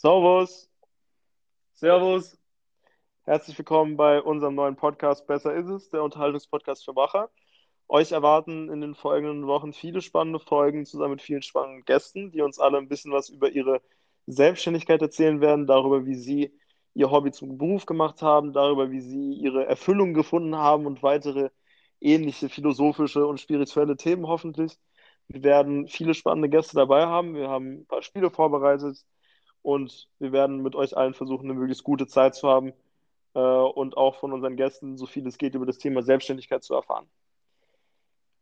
Servus. 0.00 0.66
Servus. 1.74 2.38
Herzlich 3.24 3.58
willkommen 3.58 3.98
bei 3.98 4.22
unserem 4.22 4.54
neuen 4.54 4.74
Podcast 4.74 5.26
Besser 5.26 5.54
ist 5.54 5.68
es, 5.68 5.90
der 5.90 6.02
Unterhaltungspodcast 6.02 6.86
für 6.86 6.96
Wacher. 6.96 7.28
Euch 7.86 8.12
erwarten 8.12 8.70
in 8.70 8.80
den 8.80 8.94
folgenden 8.94 9.46
Wochen 9.46 9.74
viele 9.74 10.00
spannende 10.00 10.38
Folgen 10.38 10.86
zusammen 10.86 11.10
mit 11.10 11.20
vielen 11.20 11.42
spannenden 11.42 11.84
Gästen, 11.84 12.32
die 12.32 12.40
uns 12.40 12.58
alle 12.58 12.78
ein 12.78 12.88
bisschen 12.88 13.12
was 13.12 13.28
über 13.28 13.50
ihre 13.50 13.82
Selbstständigkeit 14.26 15.02
erzählen 15.02 15.42
werden, 15.42 15.66
darüber, 15.66 16.06
wie 16.06 16.14
sie 16.14 16.50
ihr 16.94 17.10
Hobby 17.10 17.30
zum 17.30 17.58
Beruf 17.58 17.84
gemacht 17.84 18.22
haben, 18.22 18.54
darüber, 18.54 18.90
wie 18.90 19.02
sie 19.02 19.34
ihre 19.34 19.66
Erfüllung 19.66 20.14
gefunden 20.14 20.56
haben 20.56 20.86
und 20.86 21.02
weitere 21.02 21.50
ähnliche 22.00 22.48
philosophische 22.48 23.26
und 23.26 23.38
spirituelle 23.38 23.98
Themen 23.98 24.26
hoffentlich. 24.26 24.78
Wir 25.28 25.42
werden 25.42 25.88
viele 25.88 26.14
spannende 26.14 26.48
Gäste 26.48 26.76
dabei 26.76 27.04
haben. 27.04 27.34
Wir 27.34 27.50
haben 27.50 27.80
ein 27.80 27.86
paar 27.86 28.00
Spiele 28.00 28.30
vorbereitet 28.30 29.04
und 29.62 30.08
wir 30.18 30.32
werden 30.32 30.62
mit 30.62 30.74
euch 30.74 30.96
allen 30.96 31.14
versuchen, 31.14 31.44
eine 31.50 31.58
möglichst 31.58 31.84
gute 31.84 32.06
Zeit 32.06 32.34
zu 32.34 32.48
haben 32.48 32.72
äh, 33.34 33.40
und 33.40 33.96
auch 33.96 34.16
von 34.16 34.32
unseren 34.32 34.56
Gästen 34.56 34.96
so 34.96 35.06
viel 35.06 35.26
es 35.26 35.38
geht 35.38 35.54
über 35.54 35.66
das 35.66 35.78
Thema 35.78 36.02
Selbstständigkeit 36.02 36.62
zu 36.62 36.74
erfahren. 36.74 37.06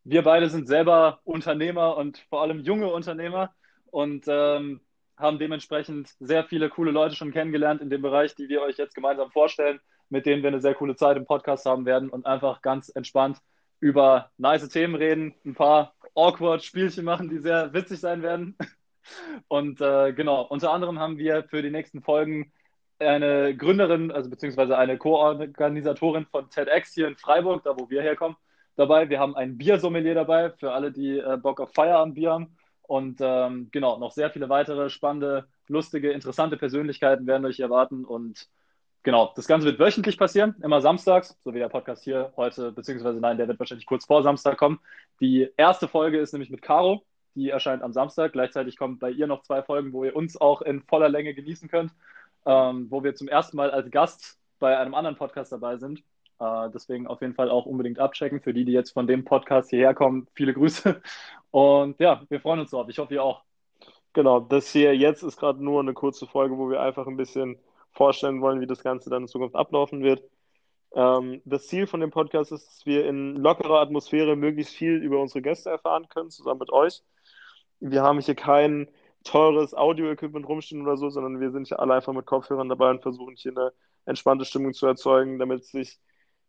Wir 0.04 0.22
beide 0.22 0.48
sind 0.48 0.68
selber 0.68 1.20
Unternehmer 1.24 1.96
und 1.96 2.18
vor 2.30 2.42
allem 2.42 2.60
junge 2.60 2.88
Unternehmer 2.92 3.54
und 3.90 4.24
ähm, 4.28 4.80
haben 5.16 5.38
dementsprechend 5.38 6.14
sehr 6.20 6.44
viele 6.44 6.70
coole 6.70 6.92
Leute 6.92 7.16
schon 7.16 7.32
kennengelernt 7.32 7.80
in 7.82 7.90
dem 7.90 8.02
Bereich, 8.02 8.34
die 8.34 8.48
wir 8.48 8.62
euch 8.62 8.78
jetzt 8.78 8.94
gemeinsam 8.94 9.30
vorstellen, 9.30 9.80
mit 10.08 10.26
denen 10.26 10.42
wir 10.42 10.48
eine 10.48 10.60
sehr 10.60 10.74
coole 10.74 10.96
Zeit 10.96 11.16
im 11.16 11.26
Podcast 11.26 11.66
haben 11.66 11.84
werden 11.84 12.08
und 12.08 12.24
einfach 12.24 12.62
ganz 12.62 12.88
entspannt 12.88 13.38
über 13.80 14.30
nice 14.38 14.68
Themen 14.68 14.94
reden, 14.94 15.34
ein 15.44 15.54
paar 15.54 15.94
awkward 16.14 16.62
Spielchen 16.64 17.04
machen, 17.04 17.28
die 17.28 17.38
sehr 17.38 17.72
witzig 17.72 18.00
sein 18.00 18.22
werden. 18.22 18.56
Und 19.48 19.80
äh, 19.80 20.12
genau, 20.12 20.42
unter 20.42 20.72
anderem 20.72 20.98
haben 20.98 21.18
wir 21.18 21.44
für 21.44 21.62
die 21.62 21.70
nächsten 21.70 22.02
Folgen 22.02 22.52
eine 22.98 23.56
Gründerin, 23.56 24.10
also 24.10 24.28
beziehungsweise 24.28 24.76
eine 24.76 24.98
Co-Organisatorin 24.98 26.26
von 26.26 26.50
TEDx 26.50 26.94
hier 26.94 27.08
in 27.08 27.16
Freiburg, 27.16 27.62
da 27.64 27.78
wo 27.78 27.88
wir 27.90 28.02
herkommen, 28.02 28.36
dabei. 28.76 29.08
Wir 29.08 29.20
haben 29.20 29.36
einen 29.36 29.58
Biersommelier 29.58 30.14
dabei 30.14 30.50
für 30.50 30.72
alle, 30.72 30.92
die 30.92 31.18
äh, 31.18 31.36
Bock 31.36 31.60
auf 31.60 31.72
Feierabendbier 31.74 32.32
haben. 32.32 32.56
Und 32.82 33.18
ähm, 33.20 33.68
genau, 33.70 33.98
noch 33.98 34.12
sehr 34.12 34.30
viele 34.30 34.48
weitere 34.48 34.88
spannende, 34.88 35.46
lustige, 35.66 36.10
interessante 36.10 36.56
Persönlichkeiten 36.56 37.26
werden 37.26 37.44
euch 37.44 37.60
erwarten. 37.60 38.04
Und 38.04 38.48
genau, 39.02 39.32
das 39.36 39.46
Ganze 39.46 39.66
wird 39.66 39.78
wöchentlich 39.78 40.16
passieren, 40.16 40.56
immer 40.62 40.80
samstags, 40.80 41.36
so 41.44 41.52
wie 41.52 41.58
der 41.58 41.68
Podcast 41.68 42.04
hier 42.04 42.32
heute, 42.36 42.72
beziehungsweise 42.72 43.20
nein, 43.20 43.36
der 43.36 43.46
wird 43.46 43.58
wahrscheinlich 43.58 43.84
kurz 43.84 44.06
vor 44.06 44.22
Samstag 44.22 44.56
kommen. 44.56 44.80
Die 45.20 45.50
erste 45.56 45.86
Folge 45.86 46.18
ist 46.18 46.32
nämlich 46.32 46.50
mit 46.50 46.62
Caro, 46.62 47.04
die 47.38 47.50
erscheint 47.50 47.82
am 47.82 47.92
Samstag. 47.92 48.32
Gleichzeitig 48.32 48.76
kommen 48.76 48.98
bei 48.98 49.10
ihr 49.10 49.26
noch 49.26 49.42
zwei 49.42 49.62
Folgen, 49.62 49.92
wo 49.92 50.04
ihr 50.04 50.14
uns 50.14 50.40
auch 50.40 50.62
in 50.62 50.82
voller 50.82 51.08
Länge 51.08 51.34
genießen 51.34 51.68
könnt, 51.68 51.92
ähm, 52.44 52.86
wo 52.90 53.02
wir 53.02 53.14
zum 53.14 53.28
ersten 53.28 53.56
Mal 53.56 53.70
als 53.70 53.90
Gast 53.90 54.38
bei 54.58 54.76
einem 54.76 54.94
anderen 54.94 55.16
Podcast 55.16 55.52
dabei 55.52 55.76
sind. 55.76 56.02
Äh, 56.40 56.70
deswegen 56.74 57.06
auf 57.06 57.20
jeden 57.20 57.34
Fall 57.34 57.50
auch 57.50 57.66
unbedingt 57.66 57.98
abchecken. 57.98 58.40
Für 58.40 58.52
die, 58.52 58.64
die 58.64 58.72
jetzt 58.72 58.90
von 58.90 59.06
dem 59.06 59.24
Podcast 59.24 59.70
hierher 59.70 59.94
kommen, 59.94 60.28
viele 60.34 60.54
Grüße. 60.54 61.00
Und 61.50 61.98
ja, 62.00 62.22
wir 62.28 62.40
freuen 62.40 62.60
uns 62.60 62.70
drauf. 62.70 62.88
Ich 62.88 62.98
hoffe, 62.98 63.14
ihr 63.14 63.22
auch. 63.22 63.42
Genau, 64.12 64.40
das 64.40 64.70
hier 64.70 64.96
jetzt 64.96 65.22
ist 65.22 65.36
gerade 65.36 65.62
nur 65.62 65.80
eine 65.80 65.94
kurze 65.94 66.26
Folge, 66.26 66.58
wo 66.58 66.70
wir 66.70 66.80
einfach 66.80 67.06
ein 67.06 67.16
bisschen 67.16 67.58
vorstellen 67.92 68.40
wollen, 68.40 68.60
wie 68.60 68.66
das 68.66 68.82
Ganze 68.82 69.10
dann 69.10 69.22
in 69.22 69.28
Zukunft 69.28 69.54
ablaufen 69.54 70.02
wird. 70.02 70.22
Ähm, 70.94 71.42
das 71.44 71.66
Ziel 71.66 71.86
von 71.86 72.00
dem 72.00 72.10
Podcast 72.10 72.52
ist, 72.52 72.66
dass 72.66 72.86
wir 72.86 73.06
in 73.06 73.36
lockerer 73.36 73.80
Atmosphäre 73.80 74.36
möglichst 74.36 74.74
viel 74.74 74.96
über 74.96 75.20
unsere 75.20 75.42
Gäste 75.42 75.70
erfahren 75.70 76.08
können, 76.08 76.30
zusammen 76.30 76.60
mit 76.60 76.72
euch. 76.72 77.02
Wir 77.80 78.02
haben 78.02 78.20
hier 78.20 78.34
kein 78.34 78.88
teures 79.24 79.74
Audio-Equipment 79.74 80.46
rumstehen 80.48 80.82
oder 80.82 80.96
so, 80.96 81.10
sondern 81.10 81.40
wir 81.40 81.50
sind 81.50 81.68
hier 81.68 81.80
alle 81.80 81.94
einfach 81.94 82.12
mit 82.12 82.26
Kopfhörern 82.26 82.68
dabei 82.68 82.90
und 82.90 83.02
versuchen 83.02 83.36
hier 83.36 83.52
eine 83.52 83.72
entspannte 84.06 84.44
Stimmung 84.44 84.72
zu 84.74 84.86
erzeugen, 84.86 85.38
damit 85.38 85.64
sich 85.64 85.98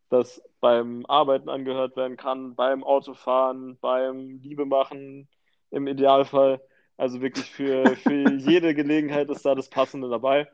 das 0.09 0.41
beim 0.59 1.05
Arbeiten 1.07 1.49
angehört 1.49 1.95
werden 1.95 2.17
kann, 2.17 2.55
beim 2.55 2.83
Autofahren, 2.83 3.77
beim 3.79 4.39
Liebe 4.41 4.65
machen 4.65 5.27
im 5.71 5.87
Idealfall. 5.87 6.61
Also 6.97 7.21
wirklich 7.21 7.49
für, 7.49 7.95
für 7.95 8.29
jede 8.37 8.73
Gelegenheit 8.75 9.29
ist 9.29 9.45
da 9.45 9.55
das 9.55 9.69
Passende 9.69 10.09
dabei. 10.09 10.47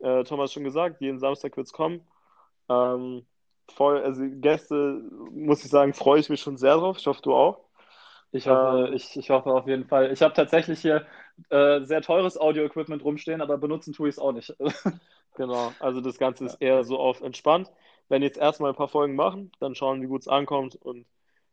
Äh, 0.00 0.24
Thomas 0.24 0.52
schon 0.52 0.64
gesagt, 0.64 1.00
jeden 1.00 1.18
Samstag 1.18 1.56
wird 1.56 1.66
es 1.66 1.72
kommen. 1.72 2.06
Ähm, 2.68 3.26
voll, 3.68 4.00
also 4.02 4.22
Gäste, 4.26 5.02
muss 5.32 5.64
ich 5.64 5.70
sagen, 5.70 5.94
freue 5.94 6.20
ich 6.20 6.28
mich 6.30 6.40
schon 6.40 6.56
sehr 6.56 6.76
drauf. 6.76 6.98
Ich 6.98 7.06
hoffe, 7.06 7.22
du 7.22 7.34
auch. 7.34 7.63
Ich 8.34 8.48
hoffe, 8.48 8.88
ähm, 8.88 8.94
ich, 8.94 9.16
ich 9.16 9.30
hoffe 9.30 9.50
auf 9.52 9.66
jeden 9.66 9.86
Fall. 9.86 10.12
Ich 10.12 10.22
habe 10.22 10.34
tatsächlich 10.34 10.80
hier 10.80 11.06
äh, 11.50 11.80
sehr 11.84 12.02
teures 12.02 12.38
Audio-Equipment 12.38 13.04
rumstehen, 13.04 13.40
aber 13.40 13.58
benutzen 13.58 13.92
tue 13.92 14.08
ich 14.08 14.16
es 14.16 14.18
auch 14.18 14.32
nicht. 14.32 14.54
genau, 15.36 15.72
also 15.80 16.00
das 16.00 16.18
Ganze 16.18 16.44
ist 16.46 16.56
eher 16.60 16.84
so 16.84 16.98
auf 16.98 17.20
entspannt 17.20 17.70
werden 18.08 18.22
jetzt 18.22 18.38
erstmal 18.38 18.70
ein 18.70 18.76
paar 18.76 18.88
Folgen 18.88 19.14
machen, 19.14 19.52
dann 19.60 19.74
schauen, 19.74 20.02
wie 20.02 20.06
gut 20.06 20.22
es 20.22 20.28
ankommt 20.28 20.76
und 20.76 21.06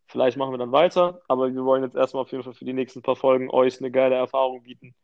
vielleicht 0.07 0.37
machen 0.37 0.53
wir 0.53 0.57
dann 0.57 0.71
weiter. 0.71 1.21
Aber 1.27 1.53
wir 1.53 1.65
wollen 1.65 1.83
jetzt 1.83 1.95
erstmal 1.95 2.23
auf 2.23 2.31
jeden 2.31 2.43
Fall 2.43 2.53
für 2.53 2.65
die 2.65 2.73
nächsten 2.73 3.01
paar 3.01 3.15
Folgen 3.15 3.49
euch 3.49 3.79
eine 3.79 3.91
geile 3.91 4.15
Erfahrung 4.15 4.63
bieten, 4.63 4.95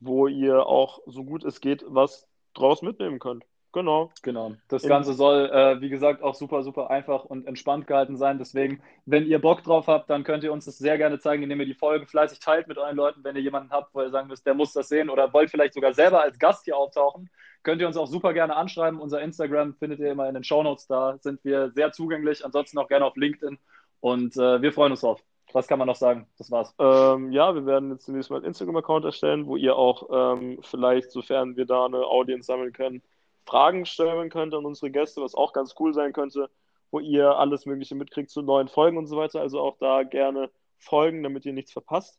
wo 0.00 0.26
ihr 0.28 0.66
auch 0.66 1.00
so 1.06 1.24
gut 1.24 1.44
es 1.44 1.60
geht 1.60 1.84
was 1.88 2.28
draus 2.54 2.82
mitnehmen 2.82 3.18
könnt. 3.18 3.44
Genau. 3.74 4.12
Genau. 4.22 4.52
Das 4.68 4.84
Ganze 4.84 5.14
soll, 5.14 5.50
äh, 5.50 5.80
wie 5.80 5.88
gesagt, 5.88 6.22
auch 6.22 6.36
super, 6.36 6.62
super 6.62 6.90
einfach 6.90 7.24
und 7.24 7.44
entspannt 7.48 7.88
gehalten 7.88 8.16
sein. 8.16 8.38
Deswegen, 8.38 8.80
wenn 9.04 9.26
ihr 9.26 9.40
Bock 9.40 9.64
drauf 9.64 9.88
habt, 9.88 10.08
dann 10.08 10.22
könnt 10.22 10.44
ihr 10.44 10.52
uns 10.52 10.64
das 10.64 10.78
sehr 10.78 10.96
gerne 10.96 11.18
zeigen, 11.18 11.42
indem 11.42 11.58
ihr 11.58 11.66
die 11.66 11.74
Folge 11.74 12.06
fleißig 12.06 12.38
teilt 12.38 12.68
mit 12.68 12.78
euren 12.78 12.94
Leuten. 12.94 13.24
Wenn 13.24 13.34
ihr 13.34 13.42
jemanden 13.42 13.72
habt, 13.72 13.92
wo 13.92 14.00
ihr 14.00 14.10
sagen 14.10 14.28
müsst, 14.28 14.46
der 14.46 14.54
muss 14.54 14.72
das 14.72 14.88
sehen 14.88 15.10
oder 15.10 15.32
wollt 15.32 15.50
vielleicht 15.50 15.74
sogar 15.74 15.92
selber 15.92 16.22
als 16.22 16.38
Gast 16.38 16.66
hier 16.66 16.76
auftauchen, 16.76 17.28
könnt 17.64 17.80
ihr 17.80 17.88
uns 17.88 17.96
auch 17.96 18.06
super 18.06 18.32
gerne 18.32 18.54
anschreiben. 18.54 19.00
Unser 19.00 19.20
Instagram 19.20 19.74
findet 19.74 19.98
ihr 19.98 20.12
immer 20.12 20.28
in 20.28 20.34
den 20.34 20.44
Shownotes. 20.44 20.86
Da 20.86 21.18
sind 21.18 21.44
wir 21.44 21.72
sehr 21.72 21.90
zugänglich. 21.90 22.44
Ansonsten 22.44 22.78
auch 22.78 22.86
gerne 22.86 23.06
auf 23.06 23.16
LinkedIn. 23.16 23.58
Und 23.98 24.36
äh, 24.36 24.62
wir 24.62 24.72
freuen 24.72 24.92
uns 24.92 25.00
drauf. 25.00 25.20
Was 25.52 25.66
kann 25.66 25.80
man 25.80 25.88
noch 25.88 25.96
sagen? 25.96 26.28
Das 26.38 26.50
war's. 26.52 26.72
Ähm, 26.78 27.32
ja, 27.32 27.54
wir 27.56 27.66
werden 27.66 27.90
jetzt 27.90 28.04
zunächst 28.04 28.30
mal 28.30 28.36
einen 28.36 28.46
Instagram-Account 28.46 29.04
erstellen, 29.04 29.46
wo 29.46 29.56
ihr 29.56 29.74
auch 29.74 30.36
ähm, 30.36 30.58
vielleicht, 30.62 31.10
sofern 31.10 31.56
wir 31.56 31.66
da 31.66 31.86
eine 31.86 32.06
Audience 32.06 32.46
sammeln 32.46 32.72
können, 32.72 33.02
Fragen 33.46 33.86
stellen 33.86 34.30
könnt 34.30 34.54
an 34.54 34.64
unsere 34.64 34.90
Gäste, 34.90 35.20
was 35.20 35.34
auch 35.34 35.52
ganz 35.52 35.74
cool 35.78 35.92
sein 35.92 36.12
könnte, 36.12 36.50
wo 36.90 37.00
ihr 37.00 37.36
alles 37.36 37.66
Mögliche 37.66 37.94
mitkriegt 37.94 38.30
zu 38.30 38.42
neuen 38.42 38.68
Folgen 38.68 38.96
und 38.96 39.06
so 39.06 39.16
weiter. 39.16 39.40
Also 39.40 39.60
auch 39.60 39.76
da 39.78 40.02
gerne 40.02 40.50
folgen, 40.78 41.22
damit 41.22 41.44
ihr 41.44 41.52
nichts 41.52 41.72
verpasst. 41.72 42.18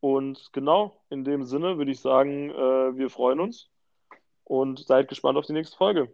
Und 0.00 0.52
genau, 0.52 1.00
in 1.08 1.24
dem 1.24 1.44
Sinne 1.44 1.78
würde 1.78 1.90
ich 1.90 2.00
sagen, 2.00 2.50
äh, 2.50 2.96
wir 2.96 3.08
freuen 3.08 3.40
uns 3.40 3.70
und 4.44 4.78
seid 4.80 5.08
gespannt 5.08 5.38
auf 5.38 5.46
die 5.46 5.54
nächste 5.54 5.76
Folge. 5.76 6.10